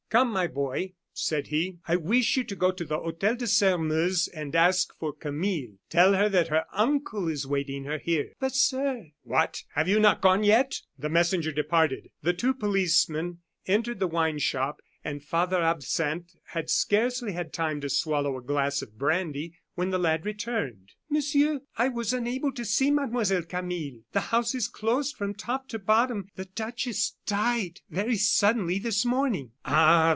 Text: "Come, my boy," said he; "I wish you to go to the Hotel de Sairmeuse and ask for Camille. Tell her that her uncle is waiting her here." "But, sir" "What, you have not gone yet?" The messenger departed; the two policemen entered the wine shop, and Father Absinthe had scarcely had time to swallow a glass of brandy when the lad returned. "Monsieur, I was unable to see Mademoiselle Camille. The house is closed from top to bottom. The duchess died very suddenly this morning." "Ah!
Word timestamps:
"Come, 0.09 0.33
my 0.33 0.45
boy," 0.45 0.91
said 1.13 1.47
he; 1.47 1.77
"I 1.87 1.95
wish 1.95 2.35
you 2.35 2.43
to 2.43 2.55
go 2.57 2.71
to 2.71 2.83
the 2.83 2.99
Hotel 2.99 3.33
de 3.37 3.47
Sairmeuse 3.47 4.27
and 4.27 4.53
ask 4.57 4.93
for 4.99 5.13
Camille. 5.13 5.77
Tell 5.89 6.11
her 6.15 6.27
that 6.27 6.49
her 6.49 6.65
uncle 6.73 7.29
is 7.29 7.47
waiting 7.47 7.85
her 7.85 7.97
here." 7.97 8.33
"But, 8.37 8.53
sir" 8.53 9.05
"What, 9.21 9.63
you 9.85 9.93
have 9.93 10.01
not 10.01 10.19
gone 10.19 10.43
yet?" 10.43 10.81
The 10.99 11.07
messenger 11.07 11.53
departed; 11.53 12.11
the 12.21 12.33
two 12.33 12.53
policemen 12.53 13.37
entered 13.67 14.01
the 14.01 14.07
wine 14.07 14.39
shop, 14.39 14.81
and 15.01 15.23
Father 15.23 15.61
Absinthe 15.61 16.35
had 16.47 16.69
scarcely 16.69 17.31
had 17.31 17.53
time 17.53 17.79
to 17.79 17.89
swallow 17.89 18.37
a 18.37 18.41
glass 18.43 18.81
of 18.81 18.97
brandy 18.99 19.55
when 19.73 19.89
the 19.89 19.97
lad 19.97 20.25
returned. 20.25 20.91
"Monsieur, 21.09 21.61
I 21.77 21.87
was 21.87 22.13
unable 22.13 22.51
to 22.51 22.65
see 22.65 22.91
Mademoiselle 22.91 23.43
Camille. 23.43 24.01
The 24.11 24.19
house 24.19 24.53
is 24.53 24.67
closed 24.67 25.15
from 25.15 25.33
top 25.33 25.67
to 25.69 25.79
bottom. 25.79 26.27
The 26.35 26.45
duchess 26.45 27.13
died 27.25 27.79
very 27.89 28.17
suddenly 28.17 28.77
this 28.79 29.05
morning." 29.05 29.51
"Ah! 29.65 30.01